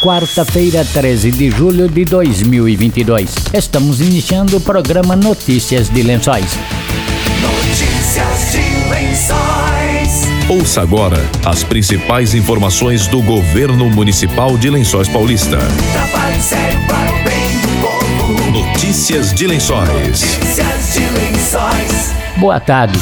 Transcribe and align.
quarta-feira, 0.00 0.84
13 0.84 1.30
de 1.30 1.50
julho 1.50 1.88
de 1.88 2.04
2022. 2.04 3.34
Estamos 3.52 4.00
iniciando 4.00 4.56
o 4.56 4.60
programa 4.60 5.14
Notícias 5.14 5.90
de 5.90 6.02
Lençóis. 6.02 6.58
Notícias 7.42 8.52
de 8.52 8.88
Lençóis. 8.88 10.28
Ouça 10.48 10.80
agora 10.80 11.18
as 11.44 11.62
principais 11.62 12.34
informações 12.34 13.06
do 13.08 13.22
governo 13.22 13.90
municipal 13.90 14.56
de 14.56 14.70
Lençóis 14.70 15.06
Paulista. 15.06 15.58
Trabalho 15.92 16.40
sério 16.40 16.78
para 16.86 17.12
o 17.12 17.22
bem 17.22 17.60
do 17.60 17.68
povo. 17.82 18.50
Notícias 18.50 19.34
de 19.34 19.46
Lençóis. 19.46 19.88
Notícias 19.88 20.94
de 20.94 21.00
Lençóis. 21.00 22.12
Boa 22.38 22.58
tarde. 22.58 22.98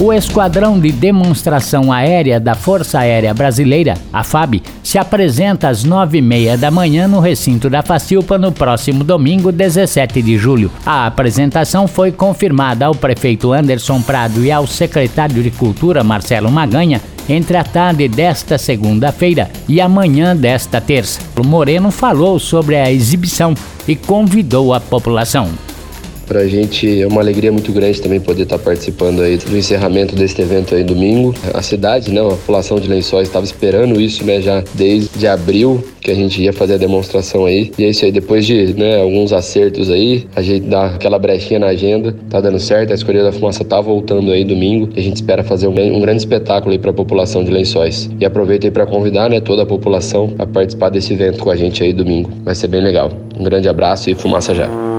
O 0.00 0.12
Esquadrão 0.12 0.80
de 0.80 0.90
Demonstração 0.90 1.92
Aérea 1.92 2.40
da 2.40 2.56
Força 2.56 2.98
Aérea 2.98 3.32
Brasileira, 3.32 3.94
a 4.12 4.24
FAB, 4.24 4.60
se 4.92 4.98
apresenta 4.98 5.70
às 5.70 5.84
nove 5.84 6.18
e 6.18 6.20
meia 6.20 6.54
da 6.54 6.70
manhã 6.70 7.08
no 7.08 7.18
recinto 7.18 7.70
da 7.70 7.82
Facilpa 7.82 8.36
no 8.36 8.52
próximo 8.52 9.02
domingo, 9.02 9.50
17 9.50 10.20
de 10.20 10.36
julho. 10.36 10.70
A 10.84 11.06
apresentação 11.06 11.88
foi 11.88 12.12
confirmada 12.12 12.84
ao 12.84 12.94
prefeito 12.94 13.54
Anderson 13.54 14.02
Prado 14.02 14.44
e 14.44 14.52
ao 14.52 14.66
secretário 14.66 15.42
de 15.42 15.50
Cultura, 15.50 16.04
Marcelo 16.04 16.50
Maganha, 16.50 17.00
entre 17.26 17.56
a 17.56 17.64
tarde 17.64 18.06
desta 18.06 18.58
segunda-feira 18.58 19.50
e 19.66 19.80
a 19.80 19.88
manhã 19.88 20.36
desta 20.36 20.78
terça. 20.78 21.20
O 21.40 21.42
Moreno 21.42 21.90
falou 21.90 22.38
sobre 22.38 22.76
a 22.76 22.92
exibição 22.92 23.54
e 23.88 23.96
convidou 23.96 24.74
a 24.74 24.80
população. 24.80 25.71
Pra 26.26 26.46
gente 26.46 27.02
é 27.02 27.06
uma 27.06 27.20
alegria 27.20 27.52
muito 27.52 27.72
grande 27.72 28.00
também 28.00 28.20
poder 28.20 28.44
estar 28.44 28.58
participando 28.58 29.20
aí 29.22 29.36
do 29.36 29.56
encerramento 29.56 30.14
deste 30.14 30.40
evento 30.40 30.74
aí 30.74 30.84
domingo. 30.84 31.34
A 31.52 31.62
cidade, 31.62 32.10
né, 32.10 32.20
a 32.20 32.30
população 32.30 32.78
de 32.78 32.88
Lençóis 32.88 33.28
estava 33.28 33.44
esperando 33.44 34.00
isso, 34.00 34.24
né, 34.24 34.40
já 34.40 34.62
desde 34.74 35.26
abril 35.26 35.82
que 36.00 36.10
a 36.10 36.14
gente 36.14 36.42
ia 36.42 36.52
fazer 36.52 36.74
a 36.74 36.78
demonstração 36.78 37.44
aí. 37.44 37.70
E 37.78 37.84
é 37.84 37.88
isso 37.88 38.04
aí, 38.04 38.12
depois 38.12 38.44
de, 38.44 38.74
né, 38.74 39.00
alguns 39.00 39.32
acertos 39.32 39.90
aí, 39.90 40.26
a 40.34 40.42
gente 40.42 40.66
dá 40.66 40.86
aquela 40.86 41.18
brechinha 41.18 41.60
na 41.60 41.66
agenda, 41.66 42.14
tá 42.28 42.40
dando 42.40 42.58
certo, 42.58 42.90
a 42.90 42.94
Escolha 42.94 43.22
da 43.22 43.32
Fumaça 43.32 43.64
tá 43.64 43.80
voltando 43.80 44.32
aí 44.32 44.44
domingo 44.44 44.88
e 44.96 45.00
a 45.00 45.02
gente 45.02 45.16
espera 45.16 45.42
fazer 45.44 45.68
um, 45.68 45.96
um 45.96 46.00
grande 46.00 46.18
espetáculo 46.18 46.72
aí 46.72 46.78
para 46.78 46.90
a 46.90 46.94
população 46.94 47.44
de 47.44 47.50
Lençóis. 47.50 48.10
E 48.18 48.24
aproveito 48.24 48.64
aí 48.64 48.70
para 48.70 48.86
convidar, 48.86 49.30
né, 49.30 49.40
toda 49.40 49.62
a 49.62 49.66
população 49.66 50.34
a 50.38 50.46
participar 50.46 50.90
desse 50.90 51.12
evento 51.12 51.38
com 51.38 51.50
a 51.50 51.56
gente 51.56 51.82
aí 51.82 51.92
domingo. 51.92 52.30
Vai 52.44 52.54
ser 52.54 52.68
bem 52.68 52.82
legal. 52.82 53.10
Um 53.38 53.44
grande 53.44 53.68
abraço 53.68 54.10
e 54.10 54.14
fumaça 54.14 54.54
já. 54.54 54.91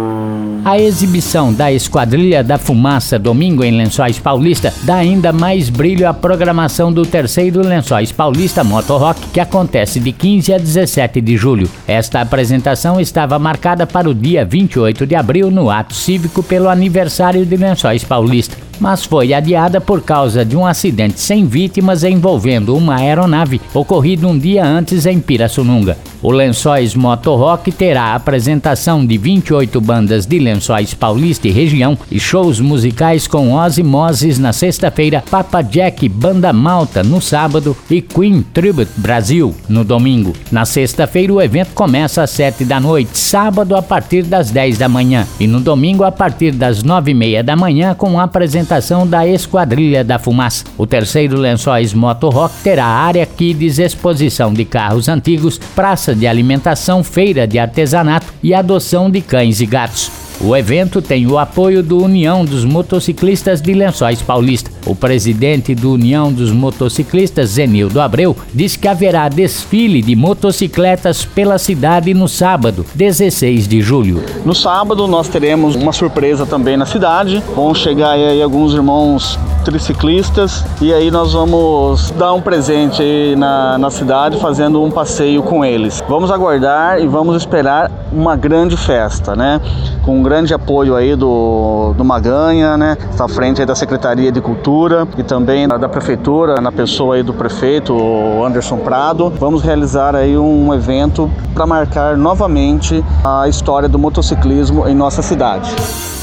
A 0.65 0.79
exibição 0.79 1.53
da 1.53 1.73
Esquadrilha 1.73 2.41
da 2.41 2.57
Fumaça 2.57 3.19
domingo 3.19 3.65
em 3.65 3.71
Lençóis 3.71 4.17
Paulista 4.17 4.73
dá 4.83 4.95
ainda 4.95 5.33
mais 5.33 5.69
brilho 5.69 6.07
à 6.07 6.13
programação 6.13 6.91
do 6.91 7.05
terceiro 7.05 7.59
Lençóis 7.59 8.13
Paulista 8.13 8.63
Motor 8.63 9.01
Rock, 9.01 9.19
que 9.33 9.41
acontece 9.41 9.99
de 9.99 10.13
15 10.13 10.53
a 10.53 10.57
17 10.57 11.19
de 11.19 11.35
julho. 11.35 11.69
Esta 11.85 12.21
apresentação 12.21 12.97
estava 12.97 13.37
marcada 13.37 13.85
para 13.85 14.09
o 14.09 14.15
dia 14.15 14.45
28 14.45 15.05
de 15.05 15.15
abril 15.15 15.51
no 15.51 15.69
ato 15.69 15.93
cívico 15.93 16.41
pelo 16.41 16.69
aniversário 16.69 17.45
de 17.45 17.57
Lençóis 17.57 18.05
Paulista, 18.05 18.55
mas 18.79 19.05
foi 19.05 19.33
adiada 19.33 19.79
por 19.79 20.01
causa 20.01 20.43
de 20.43 20.55
um 20.55 20.65
acidente 20.65 21.19
sem 21.19 21.45
vítimas 21.45 22.03
envolvendo 22.03 22.75
uma 22.75 22.97
aeronave 22.97 23.61
ocorrido 23.73 24.27
um 24.27 24.37
dia 24.37 24.65
antes 24.65 25.05
em 25.05 25.19
Pirassununga. 25.19 25.97
O 26.21 26.31
Lençóis 26.31 26.95
Motor 26.95 27.37
Rock 27.37 27.69
terá 27.69 28.15
apresentação 28.15 29.05
de 29.05 29.17
28 29.17 29.81
bandas 29.81 30.25
de 30.25 30.39
Lençóis 30.39 30.93
Paulista 30.93 31.49
e 31.49 31.51
região 31.51 31.97
e 32.09 32.17
shows 32.17 32.61
musicais 32.61 33.27
com 33.27 33.53
Ozzy 33.53 33.83
Moses 33.83 34.39
na 34.39 34.53
sexta-feira, 34.53 35.21
Papa 35.29 35.61
Jack 35.61 36.07
Banda 36.07 36.53
Malta 36.53 37.03
no 37.03 37.21
sábado 37.21 37.75
e 37.89 38.01
Queen 38.01 38.41
Tribute 38.53 38.91
Brasil 38.95 39.53
no 39.67 39.83
domingo. 39.83 40.33
Na 40.49 40.63
sexta-feira 40.63 41.33
o 41.33 41.41
evento 41.41 41.73
começa 41.73 42.23
às 42.23 42.29
7 42.29 42.63
da 42.63 42.79
noite, 42.79 43.17
sábado 43.17 43.75
a 43.75 43.81
partir 43.81 44.23
das 44.23 44.49
10 44.49 44.77
da 44.77 44.87
manhã 44.87 45.27
e 45.39 45.45
no 45.45 45.59
domingo 45.59 46.05
a 46.05 46.11
partir 46.11 46.51
das 46.51 46.83
9 46.83 47.11
e 47.11 47.13
meia 47.13 47.43
da 47.43 47.57
manhã 47.57 47.93
com 47.93 48.17
apresentação 48.17 48.62
da 49.07 49.27
Esquadrilha 49.27 50.03
da 50.03 50.17
Fumaça. 50.17 50.63
O 50.77 50.87
terceiro 50.87 51.37
Lençóis 51.37 51.93
Motor 51.93 52.33
Rock 52.33 52.55
terá 52.63 52.85
área 52.85 53.25
kids, 53.25 53.79
exposição 53.79 54.53
de 54.53 54.65
carros 54.65 55.07
antigos, 55.07 55.57
praça 55.75 56.15
de 56.15 56.25
alimentação, 56.25 57.03
feira 57.03 57.47
de 57.47 57.59
artesanato 57.59 58.33
e 58.41 58.53
adoção 58.53 59.09
de 59.09 59.21
cães 59.21 59.61
e 59.61 59.65
gatos. 59.65 60.11
O 60.41 60.55
evento 60.55 61.01
tem 61.01 61.27
o 61.27 61.37
apoio 61.37 61.83
do 61.83 62.03
União 62.03 62.43
dos 62.43 62.65
Motociclistas 62.65 63.61
de 63.61 63.73
Lençóis 63.73 64.21
Paulista. 64.21 64.72
O 64.85 64.93
presidente 64.93 65.73
do 65.73 65.93
União 65.93 66.31
dos 66.31 66.51
Motociclistas, 66.51 67.51
Zenildo 67.51 68.01
Abreu, 68.01 68.35
diz 68.53 68.75
que 68.75 68.87
haverá 68.87 69.29
desfile 69.29 70.01
de 70.01 70.13
motocicletas 70.13 71.23
pela 71.23 71.57
cidade 71.57 72.13
no 72.13 72.27
sábado, 72.27 72.85
16 72.93 73.65
de 73.65 73.81
julho. 73.81 74.21
No 74.43 74.53
sábado 74.53 75.07
nós 75.07 75.29
teremos 75.29 75.75
uma 75.75 75.93
surpresa 75.93 76.45
também 76.45 76.75
na 76.75 76.85
cidade. 76.85 77.41
Vão 77.55 77.73
chegar 77.73 78.11
aí 78.11 78.41
alguns 78.41 78.73
irmãos 78.73 79.39
triciclistas 79.63 80.65
e 80.81 80.93
aí 80.93 81.09
nós 81.09 81.31
vamos 81.31 82.11
dar 82.11 82.33
um 82.33 82.41
presente 82.41 83.01
aí 83.01 83.35
na, 83.37 83.77
na 83.77 83.89
cidade 83.89 84.37
fazendo 84.37 84.83
um 84.83 84.91
passeio 84.91 85.41
com 85.43 85.63
eles. 85.63 86.03
Vamos 86.09 86.29
aguardar 86.29 86.99
e 86.99 87.07
vamos 87.07 87.37
esperar 87.37 87.89
uma 88.11 88.35
grande 88.35 88.75
festa, 88.75 89.33
né? 89.33 89.61
Com 90.03 90.19
um 90.19 90.23
grande 90.23 90.53
apoio 90.53 90.93
aí 90.93 91.15
do, 91.15 91.93
do 91.95 92.03
Maganha, 92.03 92.75
né? 92.75 92.97
Está 93.09 93.25
à 93.25 93.29
frente 93.29 93.63
da 93.63 93.75
Secretaria 93.75 94.31
de 94.31 94.41
Cultura 94.41 94.72
e 95.17 95.23
também 95.23 95.67
da, 95.67 95.87
Prefeitura, 95.87 96.59
na 96.59 96.71
pessoa 96.71 97.15
aí 97.15 97.23
do 97.23 97.33
prefeito 97.33 97.95
Anderson 98.43 98.77
Prado. 98.77 99.31
Vamos 99.39 99.61
realizar 99.61 100.15
aí 100.15 100.35
um 100.37 100.73
evento 100.73 101.29
para 101.53 101.67
marcar 101.67 102.17
novamente 102.17 103.03
a 103.23 103.47
história 103.47 103.87
do 103.87 103.99
motociclismo 103.99 104.87
em 104.87 104.95
nossa 104.95 105.21
cidade. 105.21 105.69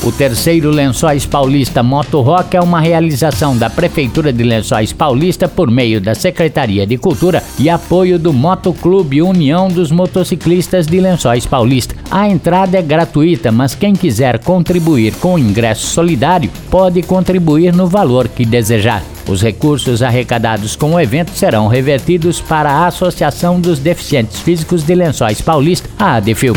O 0.02 0.10
terceiro 0.10 0.70
Lençóis 0.70 1.26
Paulista 1.26 1.82
Moto 1.82 2.22
Rock 2.22 2.56
é 2.56 2.60
uma 2.60 2.80
realização 2.80 3.54
da 3.54 3.68
Prefeitura 3.68 4.32
de 4.32 4.42
Lençóis 4.42 4.94
Paulista 4.94 5.46
por 5.46 5.70
meio 5.70 6.00
da 6.00 6.14
Secretaria 6.14 6.86
de 6.86 6.96
Cultura 6.96 7.42
e 7.58 7.68
apoio 7.68 8.18
do 8.18 8.32
Motoclube 8.32 9.20
União 9.20 9.68
dos 9.68 9.92
Motociclistas 9.92 10.86
de 10.86 10.98
Lençóis 10.98 11.44
Paulista. 11.44 11.94
A 12.10 12.26
entrada 12.26 12.78
é 12.78 12.82
gratuita, 12.82 13.52
mas 13.52 13.74
quem 13.74 13.92
quiser 13.92 14.38
contribuir 14.38 15.14
com 15.16 15.38
ingresso 15.38 15.88
solidário 15.88 16.50
pode 16.70 17.02
contribuir 17.02 17.74
no 17.74 17.86
valor 17.86 18.26
que 18.26 18.39
desejar. 18.44 19.02
Os 19.28 19.42
recursos 19.42 20.02
arrecadados 20.02 20.74
com 20.74 20.94
o 20.94 21.00
evento 21.00 21.30
serão 21.32 21.68
revertidos 21.68 22.40
para 22.40 22.70
a 22.70 22.86
Associação 22.86 23.60
dos 23.60 23.78
Deficientes 23.78 24.40
Físicos 24.40 24.82
de 24.82 24.94
Lençóis 24.94 25.40
Paulista, 25.40 25.88
a 25.98 26.16
ADFIL. 26.16 26.54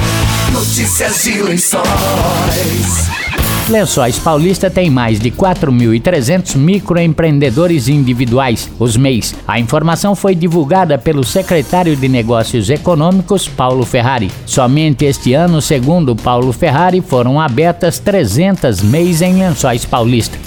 Notícias 0.52 1.24
de 1.24 1.42
Lençóis. 1.42 1.84
Lençóis 3.70 4.20
Paulista 4.20 4.70
tem 4.70 4.90
mais 4.90 5.20
de 5.20 5.32
4.300 5.32 6.58
microempreendedores 6.58 7.88
individuais, 7.88 8.70
os 8.78 8.98
MEIs. 8.98 9.34
A 9.48 9.58
informação 9.58 10.16
foi 10.16 10.36
divulgada 10.36 10.98
pelo 10.98 11.24
secretário 11.24 11.96
de 11.96 12.10
Negócios 12.10 12.70
Econômicos, 12.70 13.48
Paulo 13.48 13.86
Ferrari. 13.86 14.30
Somente 14.46 15.06
este 15.06 15.34
ano, 15.34 15.62
segundo 15.62 16.14
Paulo 16.14 16.52
Ferrari, 16.52 17.00
foram 17.00 17.40
abertas 17.40 18.00
300 18.00 18.82
MEIs 18.82 19.22
em 19.22 19.40
Lençóis 19.40 19.86
Paulista. 19.86 20.38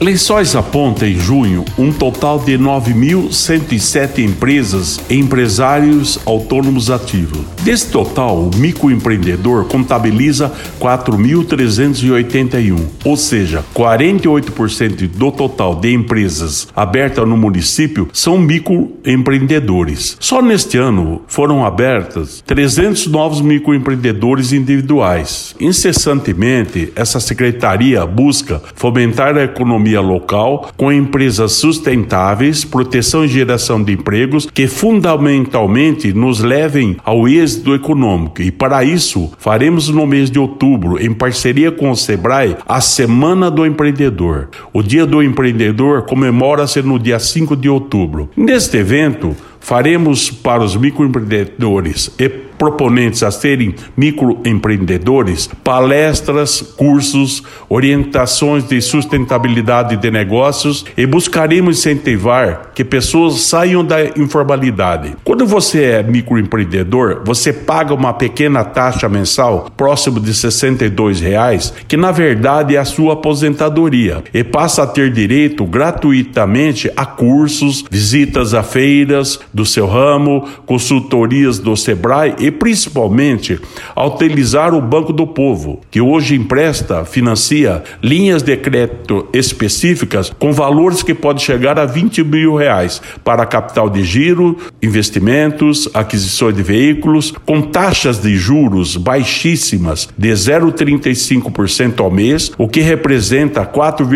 Lençóis 0.00 0.56
aponta 0.56 1.06
em 1.06 1.18
junho 1.18 1.64
um 1.78 1.92
total 1.92 2.40
de 2.40 2.58
9.107 2.58 4.18
empresas 4.18 5.00
e 5.08 5.14
empresários 5.16 6.18
autônomos 6.26 6.90
ativos. 6.90 7.38
Desse 7.62 7.90
total, 7.90 8.36
o 8.38 8.50
microempreendedor 8.56 9.66
contabiliza 9.66 10.52
4.381, 10.80 12.76
ou 13.04 13.16
seja, 13.16 13.64
48% 13.74 15.08
do 15.08 15.30
total 15.30 15.76
de 15.76 15.94
empresas 15.94 16.66
abertas 16.74 17.26
no 17.26 17.36
município 17.36 18.08
são 18.12 18.36
microempreendedores. 18.36 20.16
Só 20.18 20.42
neste 20.42 20.76
ano 20.76 21.22
foram 21.28 21.64
abertas 21.64 22.42
300 22.44 23.06
novos 23.06 23.40
microempreendedores 23.40 24.52
individuais. 24.52 25.54
Incessantemente, 25.60 26.92
essa 26.96 27.20
secretaria 27.20 28.04
busca 28.04 28.60
fomentar 28.74 29.38
a 29.38 29.44
economia 29.44 29.83
local 29.92 30.70
com 30.76 30.92
empresas 30.92 31.52
sustentáveis, 31.52 32.64
proteção 32.64 33.24
e 33.24 33.28
geração 33.28 33.82
de 33.82 33.92
empregos 33.92 34.48
que 34.52 34.66
fundamentalmente 34.66 36.12
nos 36.12 36.40
levem 36.40 36.96
ao 37.04 37.28
êxito 37.28 37.74
econômico. 37.74 38.42
E 38.42 38.50
para 38.50 38.84
isso, 38.84 39.32
faremos 39.38 39.88
no 39.88 40.06
mês 40.06 40.30
de 40.30 40.38
outubro, 40.38 41.00
em 41.00 41.12
parceria 41.12 41.70
com 41.70 41.90
o 41.90 41.96
Sebrae, 41.96 42.56
a 42.66 42.80
Semana 42.80 43.50
do 43.50 43.66
Empreendedor. 43.66 44.48
O 44.72 44.82
Dia 44.82 45.06
do 45.06 45.22
Empreendedor 45.22 46.02
comemora-se 46.02 46.82
no 46.82 46.98
dia 46.98 47.18
5 47.18 47.56
de 47.56 47.68
outubro. 47.68 48.30
Neste 48.36 48.76
evento, 48.76 49.36
faremos 49.60 50.30
para 50.30 50.62
os 50.62 50.76
microempreendedores 50.76 52.10
e 52.18 52.43
proponentes 52.64 53.22
a 53.22 53.30
serem 53.30 53.74
microempreendedores 53.94 55.50
palestras, 55.62 56.62
cursos, 56.62 57.42
orientações 57.68 58.66
de 58.66 58.80
sustentabilidade 58.80 59.98
de 59.98 60.10
negócios 60.10 60.86
e 60.96 61.04
buscaremos 61.04 61.78
incentivar 61.78 62.70
que 62.74 62.82
pessoas 62.82 63.42
saiam 63.42 63.84
da 63.84 64.02
informalidade. 64.16 65.14
Quando 65.22 65.46
você 65.46 65.82
é 65.84 66.02
microempreendedor, 66.02 67.20
você 67.22 67.52
paga 67.52 67.92
uma 67.92 68.14
pequena 68.14 68.64
taxa 68.64 69.10
mensal, 69.10 69.70
próximo 69.76 70.18
de 70.18 70.32
62 70.32 71.20
reais, 71.20 71.74
que 71.86 71.98
na 71.98 72.12
verdade 72.12 72.76
é 72.76 72.78
a 72.78 72.84
sua 72.86 73.12
aposentadoria, 73.12 74.24
e 74.32 74.42
passa 74.42 74.84
a 74.84 74.86
ter 74.86 75.12
direito 75.12 75.66
gratuitamente 75.66 76.90
a 76.96 77.04
cursos, 77.04 77.84
visitas 77.90 78.54
a 78.54 78.62
feiras 78.62 79.38
do 79.52 79.66
seu 79.66 79.86
ramo, 79.86 80.48
consultorias 80.64 81.58
do 81.58 81.76
Sebrae 81.76 82.34
e 82.38 82.53
principalmente 82.58 83.60
a 83.94 84.06
utilizar 84.06 84.74
o 84.74 84.80
Banco 84.80 85.12
do 85.12 85.26
Povo, 85.26 85.80
que 85.90 86.00
hoje 86.00 86.34
empresta, 86.34 87.04
financia 87.04 87.82
linhas 88.02 88.42
de 88.42 88.56
crédito 88.56 89.26
específicas 89.32 90.32
com 90.38 90.52
valores 90.52 91.02
que 91.02 91.14
podem 91.14 91.44
chegar 91.44 91.78
a 91.78 91.84
20 91.84 92.24
mil 92.24 92.56
reais 92.56 93.00
para 93.22 93.46
capital 93.46 93.88
de 93.90 94.02
giro, 94.02 94.56
investimentos, 94.82 95.88
aquisições 95.92 96.56
de 96.56 96.62
veículos, 96.62 97.32
com 97.44 97.60
taxas 97.60 98.20
de 98.20 98.36
juros 98.36 98.96
baixíssimas 98.96 100.08
de 100.16 100.30
0,35% 100.30 102.00
ao 102.00 102.10
mês, 102.10 102.52
o 102.56 102.68
que 102.68 102.80
representa 102.80 103.64
4, 103.64 104.06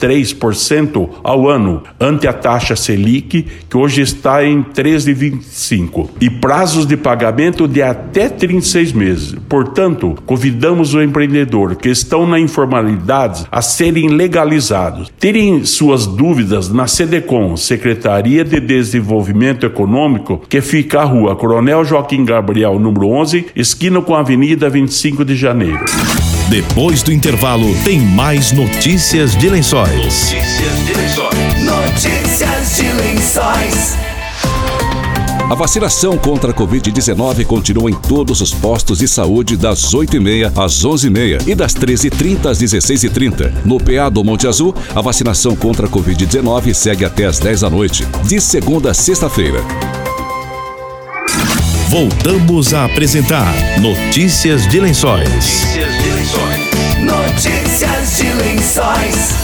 3% 0.00 1.08
ao 1.22 1.48
ano, 1.48 1.82
ante 2.00 2.26
a 2.26 2.32
taxa 2.32 2.74
Selic, 2.74 3.46
que 3.68 3.76
hoje 3.76 4.00
está 4.00 4.44
em 4.44 4.62
13,25%, 4.62 6.08
e 6.20 6.30
prazos 6.30 6.86
de 6.86 6.96
pagamento 6.96 7.68
de 7.68 7.82
até 7.82 8.28
36 8.28 8.92
meses. 8.92 9.36
Portanto, 9.48 10.16
convidamos 10.24 10.94
o 10.94 11.02
empreendedor 11.02 11.76
que 11.76 11.88
estão 11.88 12.26
na 12.26 12.40
informalidade 12.40 13.46
a 13.50 13.60
serem 13.60 14.08
legalizados. 14.08 15.12
Terem 15.18 15.64
suas 15.64 16.06
dúvidas 16.06 16.70
na 16.70 16.86
SEDECOM, 16.86 17.56
Secretaria 17.56 18.44
de 18.44 18.60
Desenvolvimento 18.60 19.66
Econômico, 19.66 20.42
que 20.48 20.60
fica 20.60 21.00
a 21.00 21.04
rua 21.04 21.36
Coronel 21.36 21.84
Joaquim 21.84 22.24
Gabriel, 22.24 22.78
número 22.78 23.08
11, 23.08 23.46
esquina 23.54 24.00
com 24.00 24.14
a 24.14 24.20
Avenida 24.20 24.70
25 24.70 25.24
de 25.24 25.36
Janeiro. 25.36 25.84
Depois 26.50 27.00
do 27.04 27.12
intervalo, 27.12 27.72
tem 27.84 28.00
mais 28.00 28.50
notícias 28.50 29.36
de 29.36 29.48
lençóis. 29.48 30.32
Notícias 30.32 30.84
de 30.84 30.94
lençóis. 30.94 31.64
Notícias 31.64 32.76
de 32.76 32.92
lençóis. 32.92 33.96
A 35.48 35.54
vacinação 35.54 36.18
contra 36.18 36.50
a 36.50 36.54
Covid-19 36.54 37.46
continua 37.46 37.88
em 37.88 37.94
todos 37.94 38.40
os 38.40 38.52
postos 38.52 38.98
de 38.98 39.06
saúde 39.06 39.56
das 39.56 39.94
8h30 39.94 40.50
às 40.56 40.84
11h30 40.84 41.46
e 41.46 41.54
das 41.54 41.72
13h30 41.72 42.46
às 42.46 42.60
16h30. 42.60 43.52
No 43.64 43.78
PA 43.78 44.08
do 44.08 44.24
Monte 44.24 44.48
Azul, 44.48 44.74
a 44.92 45.00
vacinação 45.00 45.54
contra 45.54 45.86
a 45.86 45.88
Covid-19 45.88 46.74
segue 46.74 47.04
até 47.04 47.26
às 47.26 47.38
10 47.38 47.60
da 47.60 47.70
noite, 47.70 48.04
de 48.24 48.40
segunda 48.40 48.90
a 48.90 48.94
sexta-feira. 48.94 49.62
Voltamos 51.88 52.74
a 52.74 52.86
apresentar 52.86 53.54
Notícias 53.80 54.66
de 54.66 54.80
Lençóis. 54.80 55.28
Notícias 55.28 55.68
de 55.68 55.80
lençóis. 55.80 55.89
Notícias 57.10 58.18
de 58.18 58.32
lençóis. 58.34 59.34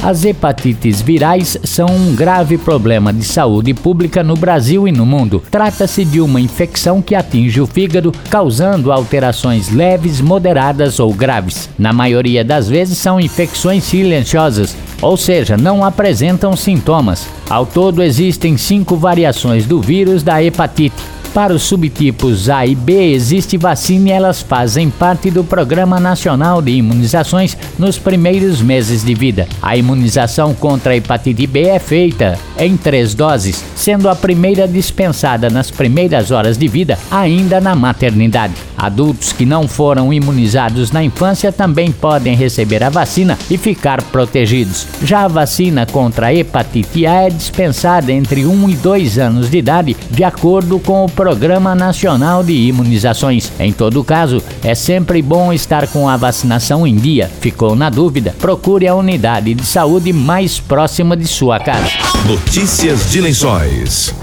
As 0.00 0.24
hepatites 0.24 1.02
virais 1.02 1.58
são 1.64 1.86
um 1.86 2.14
grave 2.14 2.56
problema 2.56 3.12
de 3.12 3.24
saúde 3.24 3.74
pública 3.74 4.22
no 4.22 4.36
Brasil 4.36 4.86
e 4.86 4.92
no 4.92 5.04
mundo. 5.04 5.42
Trata-se 5.50 6.04
de 6.04 6.20
uma 6.20 6.40
infecção 6.40 7.02
que 7.02 7.16
atinge 7.16 7.60
o 7.60 7.66
fígado, 7.66 8.12
causando 8.30 8.92
alterações 8.92 9.68
leves, 9.68 10.20
moderadas 10.20 11.00
ou 11.00 11.12
graves. 11.12 11.68
Na 11.76 11.92
maioria 11.92 12.44
das 12.44 12.68
vezes 12.68 12.96
são 12.96 13.20
infecções 13.20 13.82
silenciosas, 13.82 14.76
ou 15.02 15.16
seja, 15.16 15.56
não 15.56 15.84
apresentam 15.84 16.56
sintomas. 16.56 17.26
Ao 17.48 17.66
todo, 17.66 18.00
existem 18.00 18.56
cinco 18.56 18.94
variações 18.94 19.66
do 19.66 19.80
vírus 19.80 20.22
da 20.22 20.40
hepatite. 20.42 21.19
Para 21.32 21.54
os 21.54 21.62
subtipos 21.62 22.50
A 22.50 22.66
e 22.66 22.74
B 22.74 23.12
existe 23.12 23.56
vacina 23.56 24.08
e 24.08 24.12
elas 24.12 24.42
fazem 24.42 24.90
parte 24.90 25.30
do 25.30 25.44
Programa 25.44 26.00
Nacional 26.00 26.60
de 26.60 26.72
Imunizações 26.72 27.56
nos 27.78 27.96
primeiros 27.96 28.60
meses 28.60 29.04
de 29.04 29.14
vida. 29.14 29.46
A 29.62 29.76
imunização 29.76 30.52
contra 30.52 30.92
a 30.92 30.96
hepatite 30.96 31.46
B 31.46 31.62
é 31.62 31.78
feita 31.78 32.36
em 32.58 32.76
três 32.76 33.14
doses, 33.14 33.64
sendo 33.76 34.08
a 34.08 34.16
primeira 34.16 34.66
dispensada 34.66 35.48
nas 35.48 35.70
primeiras 35.70 36.32
horas 36.32 36.58
de 36.58 36.66
vida, 36.66 36.98
ainda 37.08 37.60
na 37.60 37.76
maternidade. 37.76 38.54
Adultos 38.80 39.30
que 39.30 39.44
não 39.44 39.68
foram 39.68 40.10
imunizados 40.10 40.90
na 40.90 41.04
infância 41.04 41.52
também 41.52 41.92
podem 41.92 42.34
receber 42.34 42.82
a 42.82 42.88
vacina 42.88 43.38
e 43.50 43.58
ficar 43.58 44.02
protegidos. 44.04 44.86
Já 45.04 45.24
a 45.24 45.28
vacina 45.28 45.84
contra 45.84 46.28
a 46.28 46.34
hepatite 46.34 47.04
A 47.04 47.26
é 47.26 47.30
dispensada 47.30 48.10
entre 48.10 48.46
1 48.46 48.70
e 48.70 48.74
2 48.76 49.18
anos 49.18 49.50
de 49.50 49.58
idade, 49.58 49.94
de 50.10 50.24
acordo 50.24 50.78
com 50.78 51.04
o 51.04 51.10
Programa 51.10 51.74
Nacional 51.74 52.42
de 52.42 52.54
Imunizações. 52.54 53.52
Em 53.60 53.70
todo 53.70 54.02
caso, 54.02 54.42
é 54.64 54.74
sempre 54.74 55.20
bom 55.20 55.52
estar 55.52 55.86
com 55.88 56.08
a 56.08 56.16
vacinação 56.16 56.86
em 56.86 56.96
dia. 56.96 57.30
Ficou 57.40 57.76
na 57.76 57.90
dúvida? 57.90 58.34
Procure 58.38 58.88
a 58.88 58.94
unidade 58.94 59.52
de 59.52 59.66
saúde 59.66 60.10
mais 60.10 60.58
próxima 60.58 61.14
de 61.14 61.26
sua 61.26 61.60
casa. 61.60 61.90
Notícias 62.26 63.10
de 63.10 63.20
Lençóis. 63.20 64.14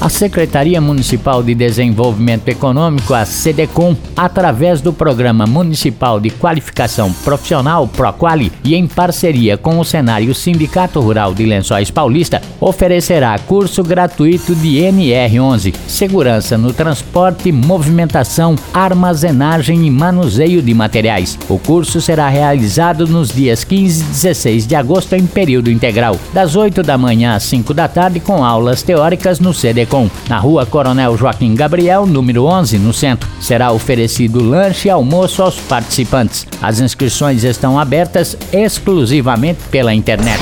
A 0.00 0.08
Secretaria 0.08 0.80
Municipal 0.80 1.42
de 1.42 1.54
Desenvolvimento 1.54 2.48
Econômico, 2.48 3.12
a 3.12 3.26
SEDECOM, 3.26 3.94
através 4.16 4.80
do 4.80 4.94
Programa 4.94 5.46
Municipal 5.46 6.18
de 6.18 6.30
Qualificação 6.30 7.12
Profissional 7.12 7.86
PROQUALI 7.86 8.50
e 8.64 8.74
em 8.74 8.86
parceria 8.86 9.58
com 9.58 9.78
o 9.78 9.84
Cenário 9.84 10.34
Sindicato 10.34 11.00
Rural 11.00 11.34
de 11.34 11.44
Lençóis 11.44 11.90
Paulista, 11.90 12.40
oferecerá 12.58 13.38
curso 13.40 13.82
gratuito 13.82 14.54
de 14.54 14.78
NR11, 14.78 15.74
Segurança 15.86 16.56
no 16.56 16.72
Transporte, 16.72 17.52
Movimentação, 17.52 18.56
Armazenagem 18.72 19.86
e 19.86 19.90
Manuseio 19.90 20.62
de 20.62 20.72
Materiais. 20.72 21.38
O 21.46 21.58
curso 21.58 22.00
será 22.00 22.26
realizado 22.30 23.06
nos 23.06 23.28
dias 23.32 23.64
15 23.64 24.02
e 24.02 24.06
16 24.06 24.66
de 24.66 24.74
agosto 24.74 25.12
em 25.12 25.26
período 25.26 25.70
integral, 25.70 26.16
das 26.32 26.56
8 26.56 26.82
da 26.82 26.96
manhã 26.96 27.34
às 27.34 27.42
5 27.42 27.74
da 27.74 27.86
tarde, 27.86 28.18
com 28.18 28.42
aulas 28.42 28.82
teóricas 28.82 29.38
no 29.40 29.52
SEDECOM 29.52 29.89
na 30.28 30.38
rua 30.38 30.64
Coronel 30.64 31.16
Joaquim 31.16 31.54
Gabriel, 31.54 32.06
número 32.06 32.44
11, 32.44 32.78
no 32.78 32.92
centro. 32.92 33.28
Será 33.40 33.72
oferecido 33.72 34.42
lanche 34.42 34.88
e 34.88 34.90
almoço 34.90 35.42
aos 35.42 35.58
participantes. 35.58 36.46
As 36.62 36.80
inscrições 36.80 37.42
estão 37.42 37.78
abertas 37.78 38.36
exclusivamente 38.52 39.60
pela 39.70 39.92
internet. 39.92 40.40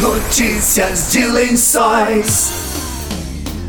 Notícias 0.00 1.12
de 1.12 1.24
lençóis. 1.26 2.65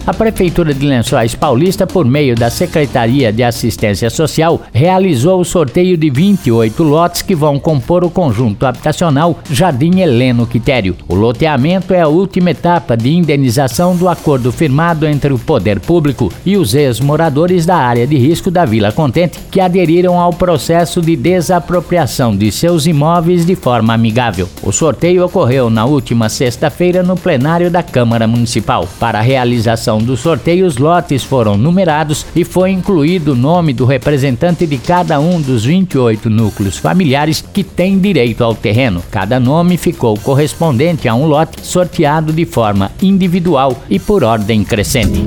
A 0.07 0.13
Prefeitura 0.13 0.73
de 0.73 0.85
Lençóis 0.85 1.35
Paulista, 1.35 1.85
por 1.85 2.05
meio 2.05 2.33
da 2.33 2.49
Secretaria 2.49 3.29
de 3.33 3.43
Assistência 3.43 4.09
Social, 4.09 4.61
realizou 4.71 5.41
o 5.41 5.43
sorteio 5.43 5.97
de 5.97 6.09
28 6.09 6.81
lotes 6.81 7.21
que 7.21 7.35
vão 7.35 7.59
compor 7.59 8.05
o 8.05 8.09
conjunto 8.09 8.65
habitacional 8.65 9.37
Jardim 9.51 9.99
Heleno 9.99 10.47
Quitério. 10.47 10.95
O 11.09 11.13
loteamento 11.13 11.93
é 11.93 11.99
a 11.99 12.07
última 12.07 12.51
etapa 12.51 12.95
de 12.95 13.13
indenização 13.13 13.97
do 13.97 14.07
acordo 14.07 14.49
firmado 14.49 15.05
entre 15.05 15.33
o 15.33 15.37
poder 15.37 15.77
público 15.81 16.31
e 16.45 16.55
os 16.55 16.73
ex-moradores 16.73 17.65
da 17.65 17.75
área 17.75 18.07
de 18.07 18.17
risco 18.17 18.49
da 18.49 18.63
Vila 18.63 18.93
Contente, 18.93 19.37
que 19.51 19.59
aderiram 19.59 20.17
ao 20.17 20.31
processo 20.31 21.01
de 21.01 21.17
desapropriação 21.17 22.33
de 22.33 22.49
seus 22.49 22.85
imóveis 22.85 23.45
de 23.45 23.57
forma 23.57 23.93
amigável. 23.93 24.47
O 24.63 24.71
sorteio 24.71 25.25
ocorreu 25.25 25.69
na 25.69 25.83
última 25.83 26.29
sexta-feira 26.29 27.03
no 27.03 27.17
plenário 27.17 27.69
da 27.69 27.83
Câmara 27.83 28.25
Municipal. 28.25 28.87
Para 29.01 29.19
a 29.19 29.21
realização 29.21 29.96
do 29.99 30.17
sorteio, 30.17 30.65
os 30.65 30.77
lotes 30.77 31.23
foram 31.23 31.57
numerados 31.57 32.25
e 32.35 32.43
foi 32.43 32.71
incluído 32.71 33.33
o 33.33 33.35
nome 33.35 33.73
do 33.73 33.85
representante 33.85 34.65
de 34.65 34.77
cada 34.77 35.19
um 35.19 35.39
dos 35.39 35.65
28 35.65 36.29
núcleos 36.29 36.77
familiares 36.77 37.41
que 37.41 37.63
têm 37.63 37.99
direito 37.99 38.43
ao 38.43 38.55
terreno. 38.55 39.03
Cada 39.09 39.39
nome 39.39 39.77
ficou 39.77 40.17
correspondente 40.17 41.07
a 41.07 41.15
um 41.15 41.25
lote 41.25 41.65
sorteado 41.65 42.33
de 42.33 42.45
forma 42.45 42.91
individual 43.01 43.83
e 43.89 43.99
por 43.99 44.23
ordem 44.23 44.63
crescente. 44.63 45.23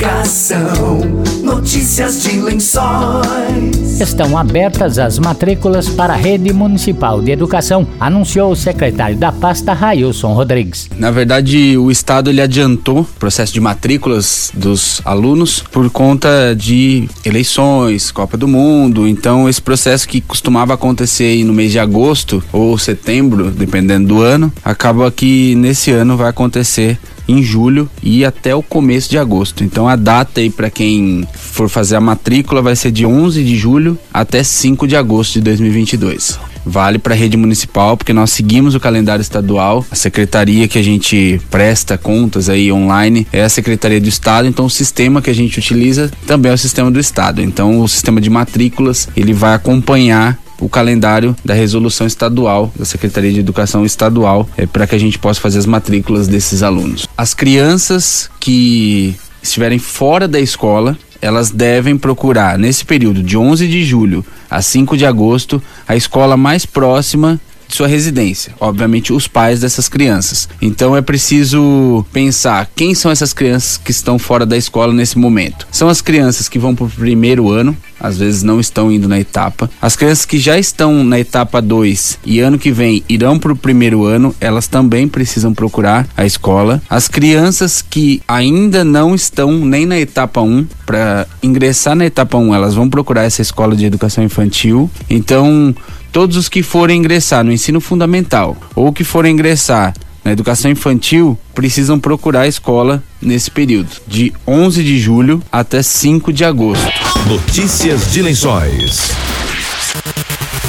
Educação. 0.00 0.98
Notícias 1.42 2.22
de 2.22 2.40
lençóis. 2.40 4.00
Estão 4.00 4.38
abertas 4.38 4.98
as 4.98 5.18
matrículas 5.18 5.90
para 5.90 6.14
a 6.14 6.16
Rede 6.16 6.54
Municipal 6.54 7.20
de 7.20 7.30
Educação, 7.32 7.86
anunciou 8.00 8.50
o 8.50 8.56
secretário 8.56 9.18
da 9.18 9.30
pasta 9.30 9.74
Railson 9.74 10.32
Rodrigues. 10.32 10.88
Na 10.96 11.10
verdade, 11.10 11.76
o 11.76 11.90
Estado 11.90 12.30
ele 12.30 12.40
adiantou 12.40 13.00
o 13.00 13.04
processo 13.04 13.52
de 13.52 13.60
matrículas 13.60 14.50
dos 14.54 15.02
alunos 15.04 15.62
por 15.70 15.90
conta 15.90 16.56
de 16.56 17.06
eleições, 17.22 18.10
Copa 18.10 18.38
do 18.38 18.48
Mundo. 18.48 19.06
Então, 19.06 19.50
esse 19.50 19.60
processo 19.60 20.08
que 20.08 20.22
costumava 20.22 20.72
acontecer 20.72 21.24
aí 21.24 21.44
no 21.44 21.52
mês 21.52 21.72
de 21.72 21.78
agosto 21.78 22.42
ou 22.50 22.78
setembro, 22.78 23.50
dependendo 23.50 24.08
do 24.08 24.22
ano, 24.22 24.50
acaba 24.64 25.10
que 25.10 25.54
nesse 25.56 25.90
ano 25.90 26.16
vai 26.16 26.30
acontecer 26.30 26.98
em 27.30 27.42
julho 27.42 27.88
e 28.02 28.24
até 28.24 28.54
o 28.54 28.62
começo 28.62 29.08
de 29.08 29.18
agosto. 29.18 29.64
Então 29.64 29.88
a 29.88 29.96
data 29.96 30.40
aí 30.40 30.50
para 30.50 30.70
quem 30.70 31.26
for 31.34 31.68
fazer 31.68 31.96
a 31.96 32.00
matrícula 32.00 32.60
vai 32.60 32.76
ser 32.76 32.90
de 32.90 33.06
11 33.06 33.42
de 33.44 33.56
julho 33.56 33.98
até 34.12 34.42
5 34.42 34.86
de 34.86 34.96
agosto 34.96 35.34
de 35.34 35.42
2022 35.42 36.50
vale 36.64 36.98
para 36.98 37.14
a 37.14 37.16
rede 37.16 37.36
municipal, 37.36 37.96
porque 37.96 38.12
nós 38.12 38.30
seguimos 38.30 38.74
o 38.74 38.80
calendário 38.80 39.22
estadual. 39.22 39.84
A 39.90 39.94
secretaria 39.94 40.68
que 40.68 40.78
a 40.78 40.82
gente 40.82 41.40
presta 41.50 41.96
contas 41.96 42.48
aí 42.48 42.70
online 42.70 43.26
é 43.32 43.42
a 43.42 43.48
Secretaria 43.48 44.00
do 44.00 44.08
Estado, 44.08 44.46
então 44.46 44.66
o 44.66 44.70
sistema 44.70 45.22
que 45.22 45.30
a 45.30 45.34
gente 45.34 45.58
utiliza 45.58 46.10
também 46.26 46.50
é 46.50 46.54
o 46.54 46.58
sistema 46.58 46.90
do 46.90 47.00
Estado. 47.00 47.42
Então 47.42 47.80
o 47.80 47.88
sistema 47.88 48.20
de 48.20 48.30
matrículas, 48.30 49.08
ele 49.16 49.32
vai 49.32 49.54
acompanhar 49.54 50.38
o 50.60 50.68
calendário 50.68 51.34
da 51.44 51.54
resolução 51.54 52.06
estadual, 52.06 52.72
da 52.76 52.84
Secretaria 52.84 53.32
de 53.32 53.40
Educação 53.40 53.84
Estadual, 53.84 54.48
é, 54.56 54.66
para 54.66 54.86
que 54.86 54.94
a 54.94 54.98
gente 54.98 55.18
possa 55.18 55.40
fazer 55.40 55.58
as 55.58 55.66
matrículas 55.66 56.28
desses 56.28 56.62
alunos. 56.62 57.08
As 57.16 57.34
crianças 57.34 58.30
que 58.38 59.16
estiverem 59.42 59.78
fora 59.78 60.28
da 60.28 60.38
escola, 60.38 60.96
elas 61.20 61.50
devem 61.50 61.96
procurar, 61.96 62.58
nesse 62.58 62.84
período 62.84 63.22
de 63.22 63.36
11 63.36 63.66
de 63.66 63.84
julho 63.84 64.24
a 64.50 64.60
5 64.60 64.96
de 64.96 65.06
agosto, 65.06 65.62
a 65.86 65.96
escola 65.96 66.36
mais 66.36 66.66
próxima 66.66 67.40
de 67.70 67.76
sua 67.76 67.86
residência, 67.86 68.52
obviamente 68.60 69.12
os 69.12 69.26
pais 69.26 69.60
dessas 69.60 69.88
crianças. 69.88 70.48
Então 70.60 70.96
é 70.96 71.00
preciso 71.00 72.04
pensar 72.12 72.68
quem 72.74 72.94
são 72.94 73.10
essas 73.10 73.32
crianças 73.32 73.76
que 73.78 73.90
estão 73.90 74.18
fora 74.18 74.44
da 74.44 74.56
escola 74.56 74.92
nesse 74.92 75.18
momento. 75.18 75.66
São 75.70 75.88
as 75.88 76.00
crianças 76.00 76.48
que 76.48 76.58
vão 76.58 76.74
para 76.74 76.84
o 76.84 76.90
primeiro 76.90 77.50
ano, 77.50 77.76
às 77.98 78.18
vezes 78.18 78.42
não 78.42 78.58
estão 78.58 78.90
indo 78.90 79.08
na 79.08 79.20
etapa. 79.20 79.70
As 79.80 79.94
crianças 79.94 80.24
que 80.24 80.38
já 80.38 80.58
estão 80.58 81.04
na 81.04 81.20
etapa 81.20 81.60
2 81.60 82.18
e 82.24 82.40
ano 82.40 82.58
que 82.58 82.72
vem 82.72 83.04
irão 83.08 83.38
para 83.38 83.52
o 83.52 83.56
primeiro 83.56 84.04
ano, 84.04 84.34
elas 84.40 84.66
também 84.66 85.06
precisam 85.06 85.52
procurar 85.52 86.08
a 86.16 86.24
escola. 86.24 86.82
As 86.88 87.08
crianças 87.08 87.82
que 87.82 88.22
ainda 88.26 88.84
não 88.84 89.14
estão 89.14 89.52
nem 89.52 89.86
na 89.86 89.98
etapa 89.98 90.40
1, 90.40 90.46
um, 90.46 90.66
para 90.86 91.26
ingressar 91.42 91.94
na 91.94 92.06
etapa 92.06 92.38
1, 92.38 92.48
um, 92.48 92.54
elas 92.54 92.74
vão 92.74 92.88
procurar 92.88 93.24
essa 93.24 93.42
escola 93.42 93.76
de 93.76 93.84
educação 93.84 94.24
infantil. 94.24 94.90
Então, 95.08 95.74
todos 96.12 96.36
os 96.36 96.48
que 96.48 96.62
forem 96.62 96.98
ingressar 96.98 97.44
no 97.44 97.52
ensino 97.52 97.80
fundamental 97.80 98.56
ou 98.74 98.92
que 98.92 99.04
forem 99.04 99.32
ingressar 99.32 99.94
na 100.24 100.32
educação 100.32 100.70
infantil 100.70 101.38
precisam 101.54 101.98
procurar 101.98 102.42
a 102.42 102.48
escola 102.48 103.02
nesse 103.20 103.50
período, 103.50 103.90
de 104.06 104.32
11 104.46 104.82
de 104.82 104.98
julho 104.98 105.42
até 105.50 105.82
5 105.82 106.32
de 106.32 106.44
agosto. 106.44 106.86
Notícias 107.26 108.12
de 108.12 108.22
Lençóis. 108.22 109.10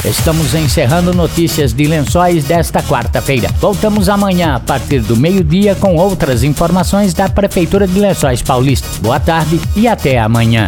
Estamos 0.03 0.55
encerrando 0.55 1.13
notícias 1.13 1.73
de 1.73 1.85
lençóis 1.85 2.43
desta 2.43 2.81
quarta-feira. 2.81 3.49
Voltamos 3.59 4.09
amanhã 4.09 4.55
a 4.55 4.59
partir 4.59 4.99
do 5.01 5.15
meio-dia 5.15 5.75
com 5.75 5.95
outras 5.95 6.43
informações 6.43 7.13
da 7.13 7.29
Prefeitura 7.29 7.87
de 7.87 7.99
Lençóis 7.99 8.41
Paulista. 8.41 8.87
Boa 8.99 9.19
tarde 9.19 9.61
e 9.75 9.87
até 9.87 10.17
amanhã. 10.17 10.67